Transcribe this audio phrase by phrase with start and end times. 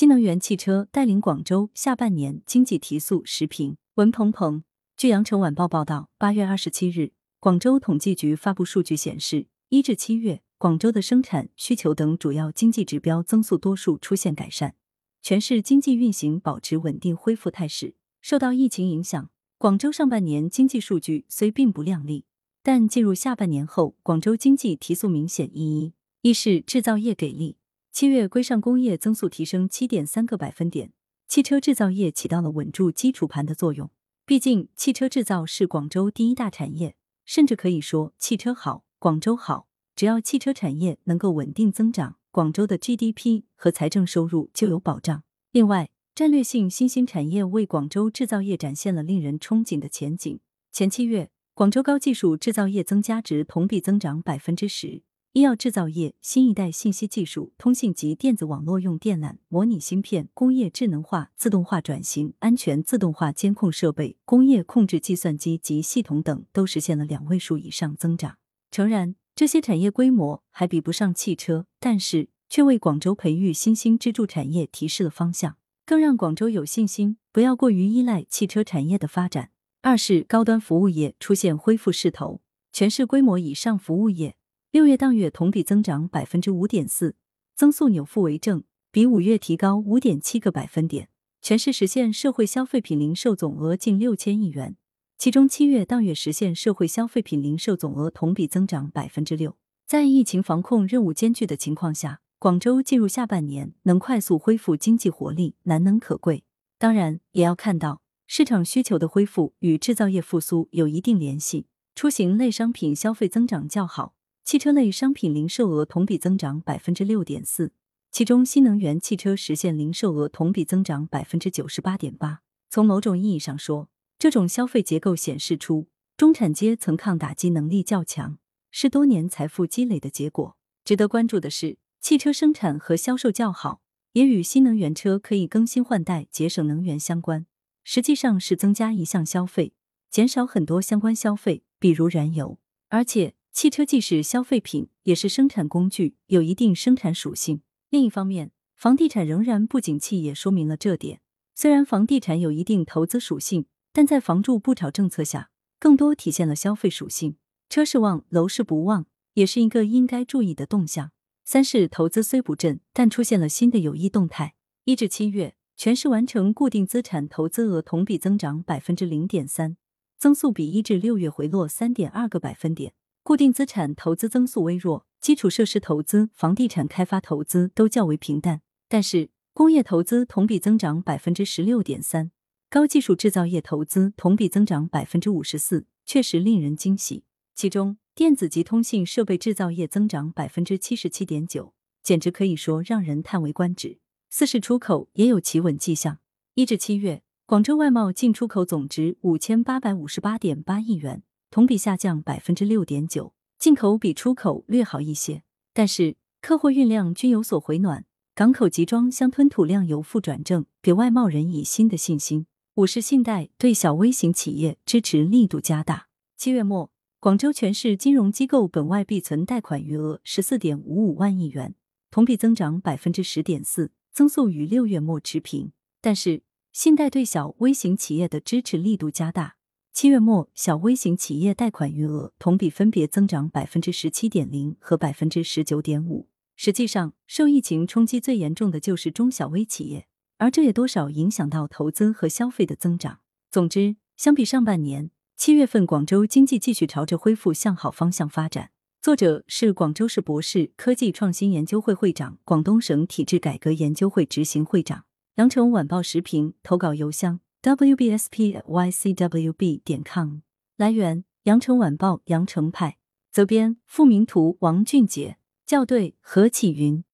[0.00, 3.22] 新能源汽车带领广州下半年经济提速。
[3.26, 4.64] 时评文鹏鹏。
[4.96, 14.74] 据羊城晚报报道，八月二十七日，广州统计局发布数据显示，一至七月，广州的生产、需求等主要经济指标增速多数出现改善，
[15.20, 17.94] 全市经济运行保持稳定恢复态势。
[18.22, 19.28] 受到疫情影响，
[19.58, 22.24] 广州上半年经济数据虽并不亮丽，
[22.62, 25.50] 但进入下半年后，广州经济提速明显。
[25.52, 25.92] 一
[26.22, 27.58] 一是制造业给力，
[27.92, 30.92] 七月规上工业增速提升七点三个百分点，
[31.26, 33.90] 汽车制造业起到了稳住基础盘的作用。
[34.24, 39.66] 毕竟，汽车制造是广州第一大产业，甚至可以说汽车好，广州好。
[39.96, 45.24] 只要汽车产业能够稳定增长，广州的 GDP 和财政收入就有保障。
[45.50, 50.38] 另外，战略性新兴产业为广州制造业展现了令人憧憬的前景。
[50.70, 55.02] 前七月，广州高技术制造业增加值同比增长百分之十。
[55.32, 68.38] 医药制造业、新一代信息技术、通信及电子网络用电缆、模拟芯片、工业智能化、自动化转型、安全自动化监控设备、工业控制计算机及系统等都实现了两位数以上增长。
[68.72, 79.50] 诚然，这些产业规模还比不上汽车，但是却为广州培育新兴支柱产业提示了方向，更让广州有信心不要过于依赖汽车产业的发展。
[79.82, 82.40] 二是高端服务业出现恢复势头，
[82.72, 84.34] 全市规模以上服务业。
[84.72, 87.16] 六月当月同比增长百分之五点四，
[87.56, 91.08] 增速扭负为正，比五月提高五点七个百分点。
[91.42, 94.76] 全市实现社会消费品零售总额近六千亿元，
[95.18, 99.56] 其中七月当月实现社会消费品零售总额同比增长百分之六。
[99.88, 106.44] 在疫情防控任务艰巨的情况下，广州进入下半年能快速恢复经济活力，难能可贵。
[106.78, 111.66] 当然，也要看到市场需求的恢复与制造业复苏有一定联系。
[111.96, 114.14] 出行类商品消费增长较好。
[114.50, 117.70] 汽车类商品零售额同比增长百分之六点四，
[118.10, 122.40] 其中新能源汽车实现零售额同比增长百分之九十八点八。
[122.68, 128.38] 从某种意义上说，这种消费结构显示出中产阶层抗打击能力较强，
[128.72, 130.56] 是多年财富积累的结果。
[130.84, 133.80] 值得关注的是，汽车生产和销售较好，
[134.14, 137.46] 也与新能源车可以更新换代、节省能源相关。
[137.84, 139.74] 实际上是增加一项消费，
[140.10, 142.58] 减少很多相关消费，比如燃油，
[142.88, 143.34] 而且。
[143.52, 147.62] 汽车既是消费品，也是生产工具，有一定生产属性。
[147.90, 151.20] 另一方面，房地产仍然不景气，也说明了这点。
[151.54, 157.36] 虽然房地产有一定投资属性，但在房住不炒政策下，更多体现了消费属性。
[157.68, 161.10] 车市旺，楼市不旺，也是一个应该注意的动向。
[161.44, 164.54] 三是投资虽不振，但出现了新的有益动态。
[164.84, 169.76] 一至七月，全市完成固定资产投资额同比增长百分之零点三，
[170.16, 172.94] 增速比一至六月回落三点二个百分点。
[173.22, 178.62] 固定资产投资增速微弱，基础设施投资、房地产开发投资都较为平淡。
[178.88, 182.30] 但是工业投资同比增长百分之十六点三，
[182.68, 187.24] 高技术制造业投资同比增长百分之五十四，确实令人惊喜。
[187.54, 193.98] 其中电子及通信设备制造业增长百分之七十七点九，简直可以说让人叹为观止。
[194.30, 196.18] 四是出口也有企稳迹象。
[196.54, 201.22] 一至七月，广州外贸进出口总值五千八百五十八点八亿元。
[201.50, 205.42] 同比下降百分之六点九，进口比出口略好一些，
[205.74, 208.04] 但是客货运量均有所回暖，
[208.36, 212.46] 港口集装箱吞吐量由负转正，给外贸人以新的信心。
[212.76, 216.06] 五是信贷对小微型企业支持力度加大。
[216.36, 221.74] 七月末，广州全市金融机构本外币存贷款余额十四点五五万亿元，
[222.12, 225.72] 同比增长百分之十点四，增速与六月末持平。
[226.00, 229.56] 但是，信贷对小微型企业的支持力度加大。
[229.92, 236.28] 七月末，小微型企业贷款余额同比分别增长百分之十七点零和百分之十九点五。
[236.56, 240.06] 实际上，受疫情冲击最严重的就是中小微企业，
[240.38, 243.18] 而这也多少影响到投资和消费的增长。
[243.50, 248.70] 总之，相比上半年，七月份广州经济继续朝着恢复向好方向发展。
[249.02, 255.04] 作者是广州市博士科技创新研究会会长、广东省体制改革研究会执行会长。
[255.34, 257.40] 羊城晚报时评投稿邮箱。
[257.62, 259.52] Wbspycwb
[259.84, 260.40] 点 com
[260.76, 262.96] 来源：羊城晚报羊城派。
[263.30, 265.36] 责编：付明图王俊杰。
[265.66, 267.04] 校对：何启云。